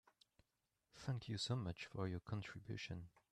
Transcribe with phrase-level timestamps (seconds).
[0.95, 3.09] Thank you so much for your contribution.